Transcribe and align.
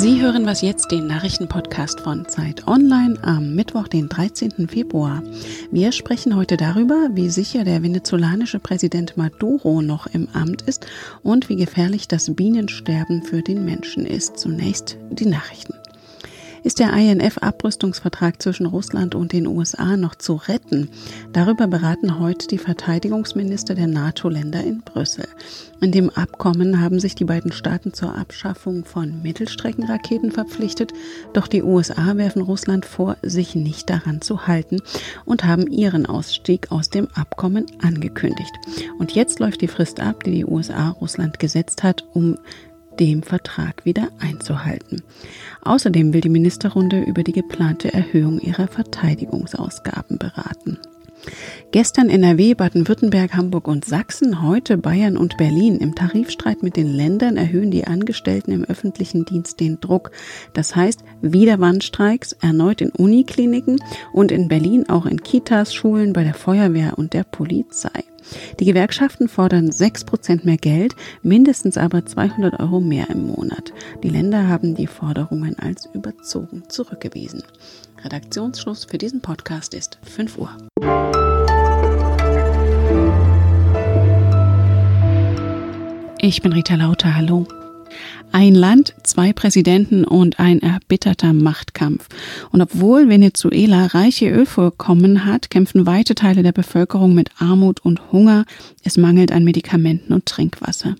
Sie 0.00 0.22
hören 0.22 0.46
was 0.46 0.62
jetzt, 0.62 0.92
den 0.92 1.08
Nachrichtenpodcast 1.08 2.02
von 2.02 2.24
Zeit 2.28 2.68
Online 2.68 3.18
am 3.22 3.56
Mittwoch, 3.56 3.88
den 3.88 4.08
13. 4.08 4.68
Februar. 4.68 5.24
Wir 5.72 5.90
sprechen 5.90 6.36
heute 6.36 6.56
darüber, 6.56 7.08
wie 7.14 7.28
sicher 7.30 7.64
der 7.64 7.82
venezolanische 7.82 8.60
Präsident 8.60 9.16
Maduro 9.16 9.82
noch 9.82 10.06
im 10.06 10.28
Amt 10.34 10.62
ist 10.62 10.86
und 11.24 11.48
wie 11.48 11.56
gefährlich 11.56 12.06
das 12.06 12.32
Bienensterben 12.32 13.24
für 13.24 13.42
den 13.42 13.64
Menschen 13.64 14.06
ist. 14.06 14.38
Zunächst 14.38 14.98
die 15.10 15.26
Nachrichten. 15.26 15.74
Ist 16.64 16.80
der 16.80 16.92
INF-Abrüstungsvertrag 16.92 18.42
zwischen 18.42 18.66
Russland 18.66 19.14
und 19.14 19.32
den 19.32 19.46
USA 19.46 19.96
noch 19.96 20.16
zu 20.16 20.34
retten? 20.34 20.88
Darüber 21.32 21.68
beraten 21.68 22.18
heute 22.18 22.48
die 22.48 22.58
Verteidigungsminister 22.58 23.74
der 23.74 23.86
NATO-Länder 23.86 24.64
in 24.64 24.80
Brüssel. 24.80 25.28
In 25.80 25.92
dem 25.92 26.10
Abkommen 26.10 26.80
haben 26.80 26.98
sich 26.98 27.14
die 27.14 27.24
beiden 27.24 27.52
Staaten 27.52 27.94
zur 27.94 28.16
Abschaffung 28.18 28.84
von 28.84 29.22
Mittelstreckenraketen 29.22 30.32
verpflichtet, 30.32 30.92
doch 31.32 31.46
die 31.46 31.62
USA 31.62 32.16
werfen 32.16 32.42
Russland 32.42 32.84
vor, 32.84 33.16
sich 33.22 33.54
nicht 33.54 33.88
daran 33.88 34.20
zu 34.20 34.48
halten 34.48 34.80
und 35.24 35.44
haben 35.44 35.68
ihren 35.68 36.06
Ausstieg 36.06 36.72
aus 36.72 36.90
dem 36.90 37.06
Abkommen 37.14 37.66
angekündigt. 37.80 38.52
Und 38.98 39.12
jetzt 39.12 39.38
läuft 39.38 39.60
die 39.60 39.68
Frist 39.68 40.00
ab, 40.00 40.24
die 40.24 40.32
die 40.32 40.44
USA 40.44 40.90
Russland 40.90 41.38
gesetzt 41.38 41.84
hat, 41.84 42.04
um 42.12 42.36
dem 42.98 43.22
Vertrag 43.22 43.84
wieder 43.84 44.08
einzuhalten. 44.18 45.02
Außerdem 45.62 46.12
will 46.12 46.20
die 46.20 46.28
Ministerrunde 46.28 47.00
über 47.00 47.22
die 47.22 47.32
geplante 47.32 47.92
Erhöhung 47.92 48.40
ihrer 48.40 48.68
Verteidigungsausgaben 48.68 50.18
beraten. 50.18 50.78
Gestern 51.70 52.08
NRW, 52.08 52.54
Baden-Württemberg, 52.54 53.34
Hamburg 53.34 53.68
und 53.68 53.84
Sachsen, 53.84 54.42
heute 54.42 54.78
Bayern 54.78 55.16
und 55.16 55.36
Berlin. 55.36 55.76
Im 55.76 55.94
Tarifstreit 55.94 56.62
mit 56.62 56.76
den 56.76 56.88
Ländern 56.88 57.36
erhöhen 57.36 57.70
die 57.70 57.86
Angestellten 57.86 58.52
im 58.52 58.64
öffentlichen 58.64 59.24
Dienst 59.24 59.60
den 59.60 59.80
Druck. 59.80 60.10
Das 60.54 60.74
heißt, 60.74 61.00
wieder 61.20 61.60
Warnstreiks, 61.60 62.32
erneut 62.32 62.80
in 62.80 62.90
Unikliniken 62.90 63.80
und 64.12 64.32
in 64.32 64.48
Berlin 64.48 64.88
auch 64.88 65.04
in 65.04 65.22
Kitas, 65.22 65.74
Schulen, 65.74 66.12
bei 66.12 66.24
der 66.24 66.34
Feuerwehr 66.34 66.96
und 66.96 67.12
der 67.12 67.24
Polizei. 67.24 68.04
Die 68.60 68.64
Gewerkschaften 68.64 69.28
fordern 69.28 69.70
6% 69.70 70.44
mehr 70.44 70.56
Geld, 70.56 70.94
mindestens 71.22 71.78
aber 71.78 72.04
200 72.04 72.60
Euro 72.60 72.80
mehr 72.80 73.10
im 73.10 73.26
Monat. 73.26 73.72
Die 74.02 74.08
Länder 74.10 74.48
haben 74.48 74.74
die 74.74 74.86
Forderungen 74.86 75.58
als 75.58 75.86
überzogen 75.92 76.64
zurückgewiesen. 76.68 77.42
Redaktionsschluss 78.04 78.84
für 78.84 78.98
diesen 78.98 79.20
Podcast 79.20 79.74
ist 79.74 79.98
5 80.02 80.38
Uhr. 80.38 80.50
Ich 86.20 86.42
bin 86.42 86.52
Rita 86.52 86.74
Lauter, 86.74 87.14
hallo. 87.14 87.46
Ein 88.30 88.54
Land, 88.54 88.94
zwei 89.02 89.32
Präsidenten 89.32 90.04
und 90.04 90.38
ein 90.38 90.60
erbitterter 90.60 91.32
Machtkampf. 91.32 92.06
Und 92.50 92.60
obwohl 92.60 93.08
Venezuela 93.08 93.86
reiche 93.86 94.28
Ölvorkommen 94.28 95.24
hat, 95.24 95.50
kämpfen 95.50 95.86
weite 95.86 96.14
Teile 96.14 96.42
der 96.42 96.52
Bevölkerung 96.52 97.14
mit 97.14 97.30
Armut 97.38 97.80
und 97.80 98.12
Hunger. 98.12 98.44
Es 98.84 98.96
mangelt 98.96 99.32
an 99.32 99.44
Medikamenten 99.44 100.12
und 100.12 100.26
Trinkwasser. 100.26 100.94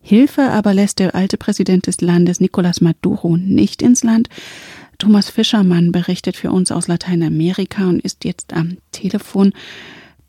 Hilfe 0.00 0.50
aber 0.50 0.74
lässt 0.74 0.98
der 0.98 1.14
alte 1.14 1.36
Präsident 1.36 1.86
des 1.86 2.00
Landes, 2.00 2.40
Nicolás 2.40 2.82
Maduro, 2.82 3.36
nicht 3.36 3.80
ins 3.80 4.02
Land. 4.02 4.28
Thomas 4.98 5.30
Fischermann 5.30 5.92
berichtet 5.92 6.36
für 6.36 6.50
uns 6.50 6.72
aus 6.72 6.88
Lateinamerika 6.88 7.88
und 7.88 8.00
ist 8.00 8.24
jetzt 8.24 8.52
am 8.52 8.78
Telefon. 8.90 9.52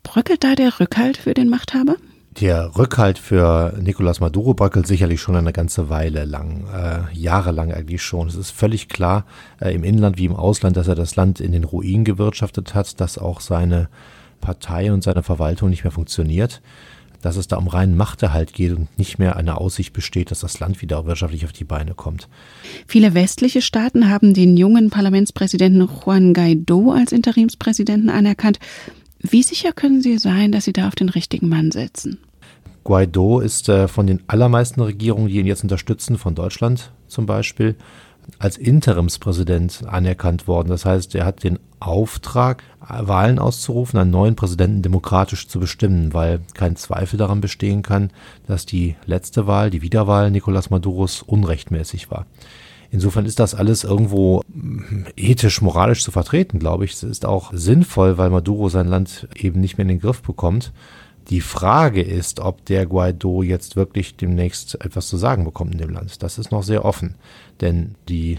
Bröckelt 0.02 0.44
da 0.44 0.54
der 0.54 0.80
Rückhalt 0.80 1.16
für 1.16 1.34
den 1.34 1.48
Machthaber? 1.48 1.96
Der 2.40 2.76
Rückhalt 2.76 3.18
für 3.18 3.74
Nicolás 3.80 4.20
Maduro 4.20 4.54
bröckelt 4.54 4.88
sicherlich 4.88 5.20
schon 5.20 5.36
eine 5.36 5.52
ganze 5.52 5.88
Weile 5.88 6.24
lang, 6.24 6.64
äh, 6.66 7.16
jahrelang 7.16 7.72
eigentlich 7.72 8.02
schon. 8.02 8.26
Es 8.26 8.34
ist 8.34 8.50
völlig 8.50 8.88
klar, 8.88 9.24
äh, 9.60 9.72
im 9.72 9.84
Inland 9.84 10.18
wie 10.18 10.24
im 10.24 10.34
Ausland, 10.34 10.76
dass 10.76 10.88
er 10.88 10.96
das 10.96 11.14
Land 11.14 11.38
in 11.38 11.52
den 11.52 11.62
Ruin 11.62 12.02
gewirtschaftet 12.02 12.74
hat, 12.74 13.00
dass 13.00 13.18
auch 13.18 13.40
seine 13.40 13.88
Partei 14.40 14.92
und 14.92 15.04
seine 15.04 15.22
Verwaltung 15.22 15.70
nicht 15.70 15.84
mehr 15.84 15.92
funktioniert, 15.92 16.60
dass 17.22 17.36
es 17.36 17.46
da 17.46 17.56
um 17.56 17.68
reinen 17.68 17.96
Machterhalt 17.96 18.52
geht 18.52 18.72
und 18.72 18.98
nicht 18.98 19.20
mehr 19.20 19.36
eine 19.36 19.58
Aussicht 19.58 19.92
besteht, 19.92 20.32
dass 20.32 20.40
das 20.40 20.58
Land 20.58 20.82
wieder 20.82 21.06
wirtschaftlich 21.06 21.44
auf 21.44 21.52
die 21.52 21.64
Beine 21.64 21.94
kommt. 21.94 22.28
Viele 22.88 23.14
westliche 23.14 23.62
Staaten 23.62 24.08
haben 24.10 24.34
den 24.34 24.56
jungen 24.56 24.90
Parlamentspräsidenten 24.90 25.88
Juan 25.88 26.34
Guaido 26.34 26.90
als 26.90 27.12
Interimspräsidenten 27.12 28.10
anerkannt. 28.10 28.58
Wie 29.26 29.42
sicher 29.42 29.72
können 29.72 30.02
Sie 30.02 30.18
sein, 30.18 30.52
dass 30.52 30.66
Sie 30.66 30.74
da 30.74 30.86
auf 30.86 30.94
den 30.94 31.08
richtigen 31.08 31.48
Mann 31.48 31.70
setzen? 31.70 32.18
Guaido 32.84 33.40
ist 33.40 33.70
äh, 33.70 33.88
von 33.88 34.06
den 34.06 34.22
allermeisten 34.26 34.82
Regierungen, 34.82 35.28
die 35.28 35.38
ihn 35.38 35.46
jetzt 35.46 35.62
unterstützen, 35.62 36.18
von 36.18 36.34
Deutschland 36.34 36.92
zum 37.08 37.24
Beispiel, 37.24 37.74
als 38.38 38.58
Interimspräsident 38.58 39.84
anerkannt 39.86 40.46
worden. 40.46 40.68
Das 40.68 40.84
heißt, 40.84 41.14
er 41.14 41.24
hat 41.24 41.42
den 41.42 41.58
Auftrag, 41.80 42.62
Wahlen 42.80 43.38
auszurufen, 43.38 43.98
einen 43.98 44.10
neuen 44.10 44.36
Präsidenten 44.36 44.82
demokratisch 44.82 45.48
zu 45.48 45.58
bestimmen, 45.58 46.12
weil 46.12 46.40
kein 46.52 46.76
Zweifel 46.76 47.16
daran 47.16 47.40
bestehen 47.40 47.80
kann, 47.80 48.10
dass 48.46 48.66
die 48.66 48.94
letzte 49.06 49.46
Wahl, 49.46 49.70
die 49.70 49.80
Wiederwahl 49.80 50.28
Nicolás 50.28 50.68
Maduros 50.70 51.22
unrechtmäßig 51.22 52.10
war. 52.10 52.26
Insofern 52.94 53.26
ist 53.26 53.40
das 53.40 53.56
alles 53.56 53.82
irgendwo 53.82 54.42
hm, 54.52 55.06
ethisch, 55.16 55.60
moralisch 55.60 56.04
zu 56.04 56.12
vertreten, 56.12 56.60
glaube 56.60 56.84
ich. 56.84 56.92
Es 56.92 57.02
ist 57.02 57.26
auch 57.26 57.52
sinnvoll, 57.52 58.18
weil 58.18 58.30
Maduro 58.30 58.68
sein 58.68 58.86
Land 58.86 59.26
eben 59.34 59.60
nicht 59.60 59.76
mehr 59.76 59.82
in 59.82 59.88
den 59.88 60.00
Griff 60.00 60.22
bekommt. 60.22 60.72
Die 61.28 61.40
Frage 61.40 62.02
ist, 62.02 62.38
ob 62.38 62.64
der 62.66 62.86
Guaido 62.86 63.42
jetzt 63.42 63.74
wirklich 63.74 64.14
demnächst 64.14 64.76
etwas 64.76 65.08
zu 65.08 65.16
sagen 65.16 65.42
bekommt 65.44 65.72
in 65.72 65.78
dem 65.78 65.90
Land. 65.90 66.22
Das 66.22 66.38
ist 66.38 66.52
noch 66.52 66.62
sehr 66.62 66.84
offen. 66.84 67.16
Denn 67.60 67.96
die 68.08 68.38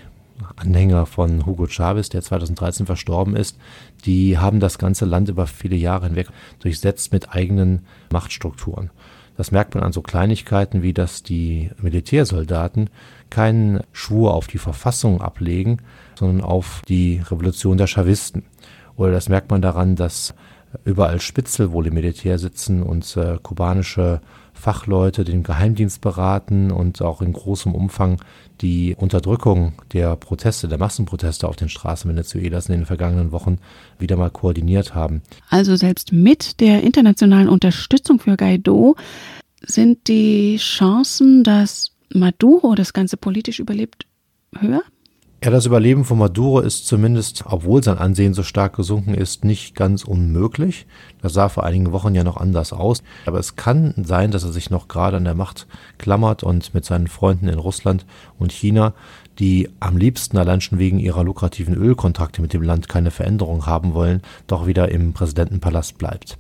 Anhänger 0.56 1.06
von 1.06 1.46
Hugo 1.46 1.68
Chavez, 1.68 2.08
der 2.08 2.22
2013 2.22 2.86
verstorben 2.86 3.36
ist, 3.36 3.58
die 4.06 4.38
haben 4.38 4.62
das 4.62 4.78
ganze 4.78 5.04
Land 5.04 5.28
über 5.28 5.48
viele 5.48 5.76
Jahre 5.76 6.06
hinweg 6.06 6.30
durchsetzt 6.60 7.12
mit 7.12 7.36
eigenen 7.36 7.86
Machtstrukturen. 8.10 8.90
Das 9.38 9.52
merkt 9.52 9.76
man 9.76 9.84
an 9.84 9.92
so 9.92 10.02
Kleinigkeiten 10.02 10.82
wie, 10.82 10.94
dass 10.94 11.24
die 11.24 11.72
Militärsoldaten 11.82 12.90
keinen 13.30 13.82
Schwur 13.92 14.34
auf 14.34 14.48
die 14.48 14.58
Verfassung 14.58 15.22
ablegen, 15.22 15.80
sondern 16.18 16.42
auf 16.42 16.82
die 16.88 17.22
Revolution 17.30 17.78
der 17.78 17.88
Chavisten. 17.88 18.44
Oder 18.96 19.12
das 19.12 19.28
merkt 19.28 19.52
man 19.52 19.62
daran, 19.62 19.96
dass 19.96 20.34
überall 20.84 21.22
Spitzel 21.22 21.72
wohl 21.72 21.88
im 21.88 21.94
Militär 21.94 22.40
sitzen 22.40 22.84
und 22.84 23.16
äh, 23.18 23.38
kubanische 23.42 24.22
Fachleute 24.54 25.24
den 25.24 25.44
Geheimdienst 25.44 26.02
beraten 26.02 26.72
und 26.72 27.02
auch 27.02 27.22
in 27.22 27.34
großem 27.34 27.76
Umfang 27.76 28.22
die 28.62 28.96
Unterdrückung 28.96 29.74
der 29.94 30.16
Proteste, 30.16 30.68
der 30.68 30.78
Massenproteste 30.78 31.48
auf 31.48 31.56
den 31.56 31.70
Straßen 31.70 32.10
Venezuelas 32.10 32.70
in 32.70 32.76
den 32.76 32.86
vergangenen 32.86 33.32
Wochen 33.32 33.60
wieder 34.00 34.16
mal 34.16 34.30
koordiniert 34.32 34.96
haben. 34.96 35.22
Also 35.50 35.76
selbst 35.76 36.14
mit 36.14 36.60
der 36.62 36.84
internationalen 36.84 37.50
Unterstützung 37.50 38.20
für 38.20 38.38
Guaido 38.38 38.96
sind 39.62 40.08
die 40.08 40.58
Chancen, 40.58 41.44
dass 41.44 41.92
Maduro 42.14 42.76
das 42.76 42.94
Ganze 42.94 43.18
politisch 43.18 43.60
überlebt, 43.60 44.06
höher? 44.58 44.82
Ja, 45.46 45.52
das 45.52 45.68
Überleben 45.68 46.06
von 46.06 46.18
Maduro 46.18 46.60
ist 46.60 46.88
zumindest, 46.88 47.44
obwohl 47.46 47.84
sein 47.84 48.00
Ansehen 48.00 48.34
so 48.34 48.42
stark 48.42 48.76
gesunken 48.76 49.14
ist, 49.14 49.46
nicht 49.46 49.76
ganz 49.76 50.04
unmöglich. 50.04 50.88
Das 51.22 51.34
sah 51.34 51.50
vor 51.50 51.64
einigen 51.64 51.92
Wochen 51.92 52.16
ja 52.16 52.24
noch 52.24 52.38
anders 52.38 52.74
aus. 52.74 53.04
Aber 53.28 53.38
es 53.38 53.56
kann 53.56 53.94
sein, 53.96 54.32
dass 54.32 54.44
er 54.44 54.52
sich 54.52 54.72
noch 54.72 54.88
gerade 54.88 55.18
an 55.18 55.24
der 55.24 55.36
Macht 55.36 55.68
klammert 56.00 56.42
und 56.42 56.74
mit 56.74 56.84
seinen 56.84 57.06
Freunden 57.06 57.48
in 57.48 57.60
Russland 57.60 58.08
und 58.40 58.54
China, 58.54 58.96
die 59.38 59.70
am 59.80 59.98
liebsten 59.98 60.40
allein 60.40 60.62
schon 60.62 60.80
wegen 60.80 60.98
ihrer 60.98 61.24
lukrativen 61.24 61.76
Ölkontrakte 61.76 62.42
mit 62.42 62.52
dem 62.54 62.64
Land 62.64 62.90
keine 62.90 63.12
Veränderung 63.12 63.68
haben 63.68 63.94
wollen, 63.94 64.24
doch 64.48 64.66
wieder 64.66 64.90
im 64.90 65.14
Präsidentenpalast 65.14 66.00
bleibt. 66.00 66.40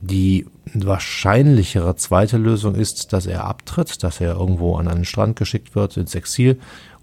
Die 0.00 0.46
wahrscheinlichere 0.74 1.94
zweite 1.94 2.36
Lösung 2.36 2.74
ist, 2.74 3.12
dass 3.12 3.26
er 3.26 3.44
abtritt, 3.44 4.02
dass 4.02 4.20
er 4.20 4.34
irgendwo 4.34 4.76
an 4.76 4.88
einen 4.88 5.04
Strand 5.04 5.36
geschickt 5.36 5.76
wird, 5.76 5.96
ins 5.96 6.14
Exil 6.16 6.58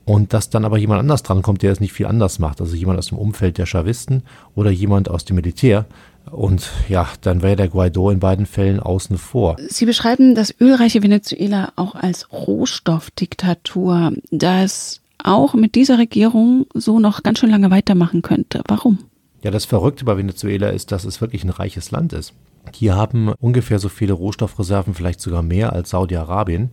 und 0.10 0.34
dass 0.34 0.50
dann 0.50 0.66
aber 0.66 0.80
jemand 0.80 1.02
anders 1.02 1.22
drankommt, 1.22 1.62
der 1.62 1.72
es 1.72 1.80
nicht 1.80 1.94
viel 1.94 2.08
anders 2.08 2.40
macht. 2.40 2.62
Also 2.62 2.76
jemand 2.76 2.98
aus 2.98 3.10
dem 3.10 3.20
Umfeld 3.20 3.60
der 3.60 3.68
Chavisten 3.68 4.24
oder 4.56 4.72
jemand 4.72 5.08
aus 5.08 5.24
dem 5.24 5.36
Militär. 5.36 5.86
Und 6.32 6.68
ja, 6.88 7.08
dann 7.22 7.44
wäre 7.44 7.56
der 7.56 7.68
Guaido 7.68 8.10
in 8.10 8.20
beiden 8.20 8.48
Fällen 8.48 8.80
außen 8.80 9.20
vor. 9.20 9.58
Sie 9.68 9.86
beschreiben 9.86 10.34
das 10.34 10.60
ölreiche 10.60 11.04
Venezuela 11.04 11.74
auch 11.76 11.94
als 11.94 12.34
Rohstoffdiktatur, 12.34 14.14
das 14.32 15.02
auch 15.24 15.54
mit 15.54 15.76
dieser 15.76 16.00
Regierung 16.00 16.66
so 16.74 17.00
noch 17.00 17.22
ganz 17.22 17.38
schön 17.38 17.52
lange 17.52 17.70
weitermachen 17.70 18.24
könnte. 18.24 18.64
Warum? 18.68 18.98
Ja, 19.44 19.52
das 19.52 19.66
Verrückte 19.66 20.06
bei 20.06 20.18
Venezuela 20.18 20.70
ist, 20.70 20.92
dass 20.92 21.06
es 21.06 21.22
wirklich 21.22 21.44
ein 21.44 21.52
reiches 21.52 21.92
Land 21.92 22.14
ist. 22.14 22.34
Die 22.80 22.92
haben 22.92 23.32
ungefähr 23.40 23.78
so 23.78 23.90
viele 23.90 24.14
Rohstoffreserven, 24.14 24.96
vielleicht 24.96 25.22
sogar 25.22 25.44
mehr 25.44 25.72
als 25.72 25.92
Saudi-Arabien. 25.92 26.72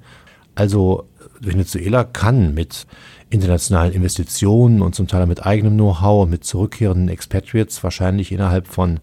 Also 0.55 1.05
Venezuela 1.41 2.05
kann 2.05 2.55
mit 2.55 2.87
internationalen 3.31 3.93
Investitionen 3.93 4.83
und 4.83 4.95
zum 4.95 5.09
Teil 5.09 5.27
mit 5.27 5.45
eigenem 5.45 5.75
Know-how 5.75 6.25
und 6.25 6.31
mit 6.31 6.45
zurückkehrenden 6.45 7.09
Expatriates 7.09 7.83
wahrscheinlich 7.83 8.33
innerhalb 8.33 8.67
von 8.67 9.01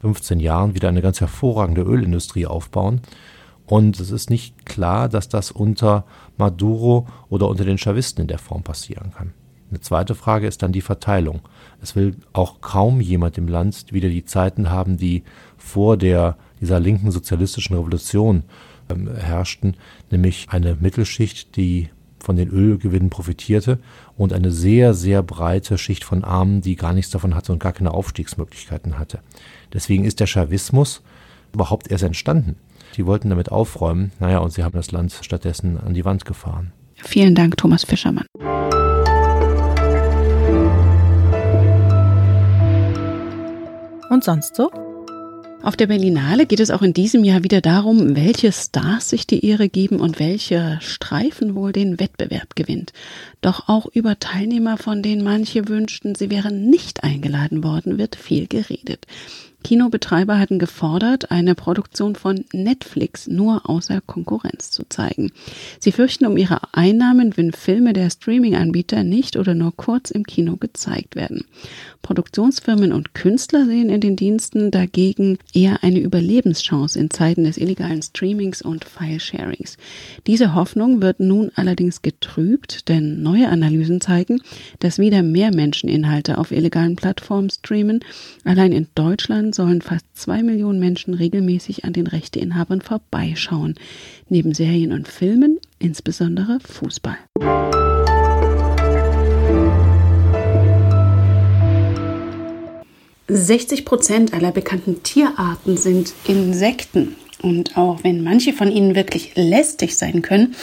15 0.00 0.40
Jahren 0.40 0.74
wieder 0.74 0.88
eine 0.88 1.02
ganz 1.02 1.20
hervorragende 1.20 1.82
Ölindustrie 1.82 2.46
aufbauen. 2.46 3.00
Und 3.66 3.98
es 3.98 4.10
ist 4.10 4.30
nicht 4.30 4.64
klar, 4.64 5.08
dass 5.08 5.28
das 5.28 5.50
unter 5.50 6.04
Maduro 6.36 7.06
oder 7.28 7.48
unter 7.48 7.64
den 7.64 7.78
Chavisten 7.78 8.22
in 8.22 8.28
der 8.28 8.38
Form 8.38 8.62
passieren 8.62 9.12
kann. 9.12 9.32
Eine 9.68 9.80
zweite 9.80 10.14
Frage 10.14 10.46
ist 10.46 10.62
dann 10.62 10.70
die 10.70 10.80
Verteilung. 10.80 11.40
Es 11.82 11.96
will 11.96 12.16
auch 12.32 12.60
kaum 12.60 13.00
jemand 13.00 13.36
im 13.36 13.48
Land 13.48 13.92
wieder 13.92 14.08
die 14.08 14.24
Zeiten 14.24 14.70
haben, 14.70 14.96
die 14.96 15.24
vor 15.56 15.96
der, 15.96 16.36
dieser 16.60 16.78
linken 16.78 17.10
sozialistischen 17.10 17.76
Revolution 17.76 18.44
herrschten, 18.88 19.76
nämlich 20.10 20.46
eine 20.50 20.76
Mittelschicht, 20.80 21.56
die 21.56 21.90
von 22.18 22.36
den 22.36 22.50
Ölgewinnen 22.50 23.08
profitierte 23.08 23.78
und 24.16 24.32
eine 24.32 24.50
sehr, 24.50 24.94
sehr 24.94 25.22
breite 25.22 25.78
Schicht 25.78 26.02
von 26.02 26.24
Armen, 26.24 26.60
die 26.60 26.74
gar 26.74 26.92
nichts 26.92 27.10
davon 27.10 27.34
hatte 27.34 27.52
und 27.52 27.60
gar 27.60 27.72
keine 27.72 27.92
Aufstiegsmöglichkeiten 27.92 28.98
hatte. 28.98 29.20
Deswegen 29.72 30.04
ist 30.04 30.18
der 30.18 30.26
Chavismus 30.26 31.02
überhaupt 31.52 31.90
erst 31.90 32.04
entstanden. 32.04 32.56
Die 32.96 33.06
wollten 33.06 33.30
damit 33.30 33.52
aufräumen, 33.52 34.12
naja, 34.18 34.38
und 34.38 34.52
sie 34.52 34.64
haben 34.64 34.76
das 34.76 34.90
Land 34.90 35.12
stattdessen 35.20 35.78
an 35.78 35.94
die 35.94 36.04
Wand 36.04 36.24
gefahren. 36.24 36.72
Vielen 36.96 37.34
Dank, 37.34 37.56
Thomas 37.56 37.84
Fischermann. 37.84 38.26
Und 44.08 44.24
sonst 44.24 44.56
so? 44.56 44.70
Auf 45.66 45.74
der 45.74 45.88
Berlinale 45.88 46.46
geht 46.46 46.60
es 46.60 46.70
auch 46.70 46.82
in 46.82 46.92
diesem 46.92 47.24
Jahr 47.24 47.42
wieder 47.42 47.60
darum, 47.60 48.14
welche 48.14 48.52
Stars 48.52 49.10
sich 49.10 49.26
die 49.26 49.44
Ehre 49.44 49.68
geben 49.68 49.98
und 49.98 50.20
welcher 50.20 50.80
Streifen 50.80 51.56
wohl 51.56 51.72
den 51.72 51.98
Wettbewerb 51.98 52.54
gewinnt. 52.54 52.92
Doch 53.40 53.68
auch 53.68 53.86
über 53.86 54.16
Teilnehmer, 54.20 54.76
von 54.76 55.02
denen 55.02 55.24
manche 55.24 55.66
wünschten, 55.66 56.14
sie 56.14 56.30
wären 56.30 56.70
nicht 56.70 57.02
eingeladen 57.02 57.64
worden, 57.64 57.98
wird 57.98 58.14
viel 58.14 58.46
geredet. 58.46 59.08
Kinobetreiber 59.66 60.38
hatten 60.38 60.60
gefordert, 60.60 61.32
eine 61.32 61.56
Produktion 61.56 62.14
von 62.14 62.44
Netflix 62.52 63.26
nur 63.26 63.68
außer 63.68 64.00
Konkurrenz 64.00 64.70
zu 64.70 64.84
zeigen. 64.88 65.32
Sie 65.80 65.90
fürchten 65.90 66.24
um 66.24 66.36
ihre 66.36 66.60
Einnahmen, 66.72 67.36
wenn 67.36 67.50
Filme 67.50 67.92
der 67.92 68.08
Streaming-Anbieter 68.08 69.02
nicht 69.02 69.36
oder 69.36 69.56
nur 69.56 69.74
kurz 69.74 70.12
im 70.12 70.22
Kino 70.22 70.54
gezeigt 70.54 71.16
werden. 71.16 71.46
Produktionsfirmen 72.02 72.92
und 72.92 73.14
Künstler 73.14 73.66
sehen 73.66 73.90
in 73.90 74.00
den 74.00 74.14
Diensten 74.14 74.70
dagegen 74.70 75.38
eher 75.52 75.82
eine 75.82 75.98
Überlebenschance 75.98 76.96
in 76.96 77.10
Zeiten 77.10 77.42
des 77.42 77.58
illegalen 77.58 78.02
Streamings 78.02 78.62
und 78.62 78.84
File-Sharings. 78.84 79.78
Diese 80.28 80.54
Hoffnung 80.54 81.02
wird 81.02 81.18
nun 81.18 81.50
allerdings 81.56 82.02
getrübt, 82.02 82.88
denn 82.88 83.20
neue 83.20 83.48
Analysen 83.48 84.00
zeigen, 84.00 84.40
dass 84.78 85.00
wieder 85.00 85.24
mehr 85.24 85.52
Menschen 85.52 85.88
Inhalte 85.88 86.38
auf 86.38 86.52
illegalen 86.52 86.94
Plattformen 86.94 87.50
streamen. 87.50 88.04
Allein 88.44 88.70
in 88.70 88.86
Deutschland 88.94 89.55
sollen 89.56 89.82
fast 89.82 90.06
zwei 90.14 90.42
Millionen 90.42 90.78
Menschen 90.78 91.14
regelmäßig 91.14 91.84
an 91.84 91.92
den 91.92 92.06
Rechteinhabern 92.06 92.80
vorbeischauen, 92.80 93.74
neben 94.28 94.54
Serien 94.54 94.92
und 94.92 95.08
Filmen, 95.08 95.58
insbesondere 95.80 96.60
Fußball. 96.60 97.18
60 103.28 103.84
Prozent 103.84 104.34
aller 104.34 104.52
bekannten 104.52 105.02
Tierarten 105.02 105.76
sind 105.76 106.12
Insekten. 106.28 107.16
Und 107.42 107.76
auch 107.76 108.04
wenn 108.04 108.22
manche 108.22 108.52
von 108.52 108.70
ihnen 108.70 108.94
wirklich 108.94 109.32
lästig 109.34 109.96
sein 109.96 110.22
können, 110.22 110.54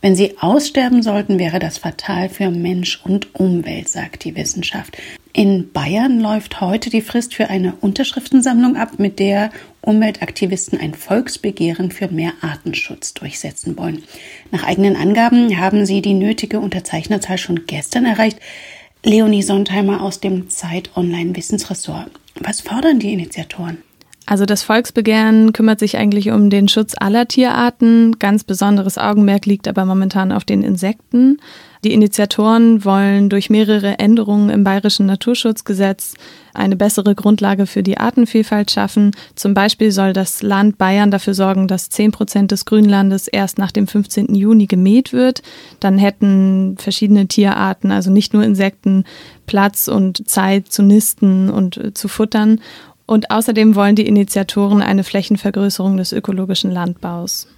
wenn 0.00 0.16
sie 0.16 0.38
aussterben 0.38 1.02
sollten, 1.02 1.38
wäre 1.38 1.58
das 1.58 1.78
fatal 1.78 2.28
für 2.28 2.50
Mensch 2.50 3.00
und 3.04 3.34
Umwelt, 3.34 3.88
sagt 3.88 4.24
die 4.24 4.34
Wissenschaft. 4.34 4.96
In 5.32 5.70
Bayern 5.72 6.20
läuft 6.20 6.60
heute 6.60 6.90
die 6.90 7.02
Frist 7.02 7.34
für 7.34 7.48
eine 7.50 7.74
Unterschriftensammlung 7.80 8.76
ab, 8.76 8.98
mit 8.98 9.20
der 9.20 9.50
Umweltaktivisten 9.80 10.80
ein 10.80 10.94
Volksbegehren 10.94 11.92
für 11.92 12.08
mehr 12.08 12.32
Artenschutz 12.40 13.14
durchsetzen 13.14 13.78
wollen. 13.78 14.02
Nach 14.50 14.64
eigenen 14.64 14.96
Angaben 14.96 15.56
haben 15.58 15.86
sie 15.86 16.02
die 16.02 16.14
nötige 16.14 16.58
Unterzeichnerzahl 16.58 17.38
schon 17.38 17.66
gestern 17.66 18.06
erreicht. 18.06 18.40
Leonie 19.04 19.42
Sontheimer 19.42 20.02
aus 20.02 20.20
dem 20.20 20.50
Zeit 20.50 20.90
Online 20.96 21.36
Wissensressort. 21.36 22.10
Was 22.34 22.60
fordern 22.60 22.98
die 22.98 23.12
Initiatoren? 23.12 23.78
Also 24.30 24.46
das 24.46 24.62
Volksbegehren 24.62 25.52
kümmert 25.52 25.80
sich 25.80 25.96
eigentlich 25.96 26.30
um 26.30 26.50
den 26.50 26.68
Schutz 26.68 26.94
aller 26.96 27.26
Tierarten. 27.26 28.16
Ganz 28.20 28.44
besonderes 28.44 28.96
Augenmerk 28.96 29.44
liegt 29.44 29.66
aber 29.66 29.84
momentan 29.84 30.30
auf 30.30 30.44
den 30.44 30.62
Insekten. 30.62 31.38
Die 31.82 31.92
Initiatoren 31.92 32.84
wollen 32.84 33.28
durch 33.28 33.50
mehrere 33.50 33.98
Änderungen 33.98 34.48
im 34.50 34.62
bayerischen 34.62 35.06
Naturschutzgesetz 35.06 36.14
eine 36.54 36.76
bessere 36.76 37.14
Grundlage 37.14 37.66
für 37.66 37.82
die 37.82 37.98
Artenvielfalt 37.98 38.70
schaffen. 38.70 39.12
Zum 39.34 39.54
Beispiel 39.54 39.90
soll 39.90 40.12
das 40.12 40.42
Land 40.42 40.78
Bayern 40.78 41.10
dafür 41.10 41.34
sorgen, 41.34 41.66
dass 41.66 41.88
10 41.88 42.12
Prozent 42.12 42.52
des 42.52 42.66
Grünlandes 42.66 43.26
erst 43.26 43.58
nach 43.58 43.72
dem 43.72 43.88
15. 43.88 44.34
Juni 44.34 44.66
gemäht 44.66 45.12
wird. 45.12 45.42
Dann 45.80 45.98
hätten 45.98 46.76
verschiedene 46.78 47.26
Tierarten, 47.26 47.90
also 47.90 48.10
nicht 48.12 48.32
nur 48.32 48.44
Insekten, 48.44 49.04
Platz 49.46 49.88
und 49.88 50.28
Zeit 50.28 50.68
zu 50.68 50.82
nisten 50.82 51.50
und 51.50 51.96
zu 51.98 52.06
futtern. 52.06 52.60
Und 53.10 53.32
außerdem 53.32 53.74
wollen 53.74 53.96
die 53.96 54.06
Initiatoren 54.06 54.82
eine 54.82 55.02
Flächenvergrößerung 55.02 55.96
des 55.96 56.12
ökologischen 56.12 56.70
Landbaus. 56.70 57.48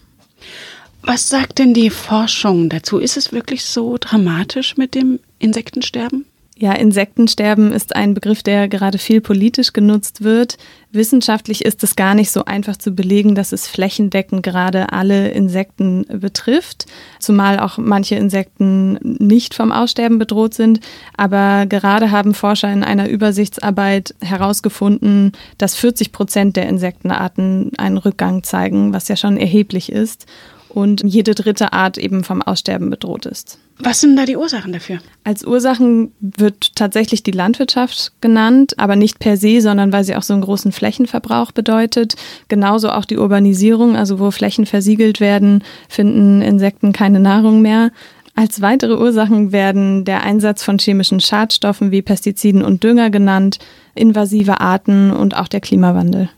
Was 1.03 1.29
sagt 1.29 1.59
denn 1.59 1.75
die 1.75 1.91
Forschung 1.91 2.71
dazu? 2.71 2.97
Ist 2.97 3.19
es 3.19 3.33
wirklich 3.33 3.63
so 3.63 3.99
dramatisch 4.01 4.79
mit 4.79 4.95
dem 4.95 5.21
Insektensterben? 5.39 6.25
Ja, 6.55 6.73
Insektensterben 6.75 7.73
ist 7.73 7.97
ein 7.97 8.13
Begriff, 8.13 8.43
der 8.43 8.69
gerade 8.69 8.99
viel 8.99 9.23
politisch 9.23 9.73
genutzt 9.73 10.23
wird. 10.23 10.59
Wissenschaftlich 10.93 11.65
ist 11.65 11.83
es 11.83 11.97
gar 11.97 12.15
nicht 12.15 12.31
so 12.31 12.45
einfach 12.45 12.77
zu 12.77 12.93
belegen, 12.93 13.35
dass 13.35 13.53
es 13.53 13.67
flächendeckend 13.67 14.43
gerade 14.43 14.93
alle 14.93 15.31
Insekten 15.31 16.05
betrifft, 16.21 16.85
zumal 17.19 17.59
auch 17.59 17.79
manche 17.79 18.17
Insekten 18.17 18.99
nicht 19.03 19.55
vom 19.55 19.73
Aussterben 19.73 20.19
bedroht 20.19 20.53
sind. 20.53 20.81
Aber 21.17 21.65
gerade 21.67 22.11
haben 22.11 22.35
Forscher 22.35 22.71
in 22.71 22.85
einer 22.85 23.09
Übersichtsarbeit 23.09 24.15
herausgefunden, 24.21 25.33
dass 25.57 25.75
40 25.75 26.13
Prozent 26.13 26.57
der 26.57 26.69
Insektenarten 26.69 27.73
einen 27.79 27.97
Rückgang 27.97 28.43
zeigen, 28.43 28.93
was 28.93 29.09
ja 29.09 29.17
schon 29.17 29.39
erheblich 29.39 29.91
ist 29.91 30.27
und 30.73 31.03
jede 31.05 31.35
dritte 31.35 31.73
Art 31.73 31.99
eben 31.99 32.25
vom 32.25 32.41
Aussterben 32.41 32.89
bedroht 32.89 33.27
ist. 33.27 33.59
Was 33.79 34.01
sind 34.01 34.17
da 34.17 34.25
die 34.25 34.37
Ursachen 34.37 34.73
dafür? 34.73 34.99
Als 35.25 35.45
Ursachen 35.45 36.13
wird 36.21 36.77
tatsächlich 36.77 37.23
die 37.23 37.31
Landwirtschaft 37.31 38.13
genannt, 38.21 38.79
aber 38.79 38.97
nicht 38.97 39.19
per 39.19 39.37
se, 39.37 39.61
sondern 39.61 39.93
weil 39.93 40.05
sie 40.05 40.17
auch 40.17 40.23
so 40.23 40.33
einen 40.33 40.43
großen 40.43 40.73
Flächenverbrauch 40.73 41.53
bedeutet. 41.53 42.15
Genauso 42.49 42.91
auch 42.91 43.05
die 43.05 43.19
Urbanisierung, 43.19 43.97
also 43.97 44.19
wo 44.19 44.31
Flächen 44.31 44.67
versiegelt 44.67 45.21
werden, 45.21 45.65
finden 45.89 46.43
Insekten 46.43 46.93
keine 46.93 47.21
Nahrung 47.21 47.61
mehr. 47.61 47.91
Als 48.35 48.63
weitere 48.63 48.97
Ursachen 48.97 49.53
werden 49.53 50.05
der 50.05 50.23
Einsatz 50.23 50.63
von 50.63 50.79
chemischen 50.79 51.21
Schadstoffen 51.21 51.91
wie 51.91 52.03
Pestiziden 52.03 52.63
und 52.63 52.83
Dünger 52.83 53.11
genannt, 53.11 53.59
invasive 53.95 54.61
Arten 54.61 55.11
und 55.11 55.37
auch 55.37 55.49
der 55.49 55.61
Klimawandel. 55.61 56.31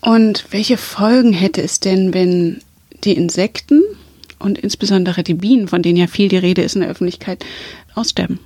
Und 0.00 0.46
welche 0.50 0.76
Folgen 0.76 1.32
hätte 1.32 1.62
es 1.62 1.80
denn, 1.80 2.14
wenn 2.14 2.60
die 3.06 3.16
Insekten 3.16 3.82
und 4.38 4.58
insbesondere 4.58 5.22
die 5.22 5.34
Bienen, 5.34 5.68
von 5.68 5.82
denen 5.82 5.96
ja 5.96 6.06
viel 6.06 6.28
die 6.28 6.36
Rede 6.36 6.62
ist 6.62 6.74
in 6.74 6.82
der 6.82 6.90
Öffentlichkeit, 6.90 7.44
aussterben. 7.94 8.38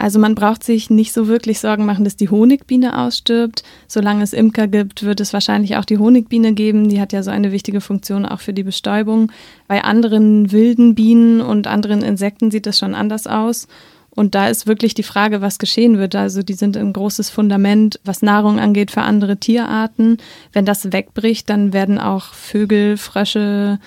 Also 0.00 0.20
man 0.20 0.36
braucht 0.36 0.62
sich 0.62 0.90
nicht 0.90 1.12
so 1.12 1.26
wirklich 1.26 1.58
Sorgen 1.58 1.84
machen, 1.84 2.04
dass 2.04 2.14
die 2.14 2.28
Honigbiene 2.28 2.98
ausstirbt. 2.98 3.64
Solange 3.88 4.22
es 4.22 4.32
Imker 4.32 4.68
gibt, 4.68 5.02
wird 5.02 5.18
es 5.20 5.32
wahrscheinlich 5.32 5.76
auch 5.76 5.84
die 5.84 5.98
Honigbiene 5.98 6.54
geben. 6.54 6.88
Die 6.88 7.00
hat 7.00 7.12
ja 7.12 7.24
so 7.24 7.32
eine 7.32 7.50
wichtige 7.50 7.80
Funktion 7.80 8.24
auch 8.24 8.38
für 8.38 8.52
die 8.52 8.62
Bestäubung. 8.62 9.32
Bei 9.66 9.82
anderen 9.82 10.52
wilden 10.52 10.94
Bienen 10.94 11.40
und 11.40 11.66
anderen 11.66 12.02
Insekten 12.02 12.52
sieht 12.52 12.66
das 12.66 12.78
schon 12.78 12.94
anders 12.94 13.26
aus. 13.26 13.66
Und 14.18 14.34
da 14.34 14.48
ist 14.48 14.66
wirklich 14.66 14.94
die 14.94 15.04
Frage, 15.04 15.42
was 15.42 15.60
geschehen 15.60 15.96
wird. 15.96 16.16
Also 16.16 16.42
die 16.42 16.54
sind 16.54 16.76
ein 16.76 16.92
großes 16.92 17.30
Fundament, 17.30 18.00
was 18.02 18.20
Nahrung 18.20 18.58
angeht 18.58 18.90
für 18.90 19.02
andere 19.02 19.36
Tierarten. 19.36 20.16
Wenn 20.52 20.64
das 20.64 20.92
wegbricht, 20.92 21.48
dann 21.48 21.72
werden 21.72 22.00
auch 22.00 22.34
Vögel, 22.34 22.96
Frösche, 22.96 23.78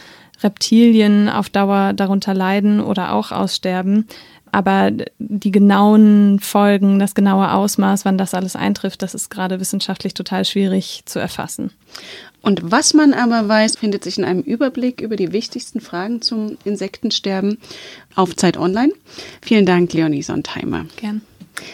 Reptilien 0.41 1.27
auf 1.27 1.49
Dauer 1.49 1.91
darunter 1.91 2.33
leiden 2.33 2.79
oder 2.79 3.11
auch 3.11 3.33
aussterben. 3.33 4.07
Aber 4.51 4.91
die 5.19 5.51
genauen 5.51 6.39
Folgen, 6.39 6.99
das 6.99 7.15
genaue 7.15 7.51
Ausmaß, 7.51 8.05
wann 8.05 8.17
das 8.17 8.33
alles 8.33 8.55
eintrifft, 8.55 9.01
das 9.01 9.15
ist 9.15 9.29
gerade 9.29 9.59
wissenschaftlich 9.59 10.13
total 10.13 10.43
schwierig 10.45 11.03
zu 11.05 11.19
erfassen. 11.19 11.71
Und 12.41 12.71
was 12.71 12.93
man 12.93 13.13
aber 13.13 13.47
weiß, 13.47 13.77
findet 13.77 14.03
sich 14.03 14.17
in 14.17 14.25
einem 14.25 14.41
Überblick 14.41 14.99
über 14.99 15.15
die 15.15 15.31
wichtigsten 15.31 15.79
Fragen 15.79 16.21
zum 16.21 16.57
Insektensterben 16.63 17.59
auf 18.15 18.35
Zeit 18.35 18.57
Online. 18.57 18.91
Vielen 19.41 19.65
Dank, 19.65 19.93
Leonie 19.93 20.23
Sontheimer. 20.23 20.85
Gern. 20.97 21.21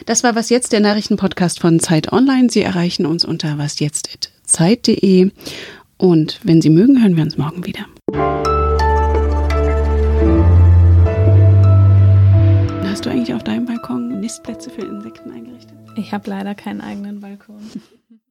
Das 0.05 0.23
war 0.23 0.35
Was 0.35 0.49
Jetzt, 0.49 0.73
der 0.73 0.81
Nachrichtenpodcast 0.81 1.59
von 1.59 1.79
Zeit 1.79 2.11
Online. 2.11 2.49
Sie 2.49 2.61
erreichen 2.61 3.05
uns 3.05 3.23
unter 3.23 3.57
wasjetzt.zeit.de. 3.57 5.31
Und 5.97 6.39
wenn 6.43 6.61
Sie 6.61 6.69
mögen, 6.69 7.01
hören 7.01 7.15
wir 7.15 7.23
uns 7.23 7.37
morgen 7.37 7.65
wieder. 7.65 7.85
Du 13.07 13.13
eigentlich 13.13 13.33
auf 13.33 13.43
deinem 13.43 13.65
Balkon 13.65 14.19
Nistplätze 14.19 14.69
für 14.69 14.81
Insekten 14.81 15.31
eingerichtet? 15.31 15.77
Ich 15.95 16.13
habe 16.13 16.29
leider 16.29 16.55
keinen 16.55 16.81
eigenen 16.81 17.21
Balkon. 17.21 17.59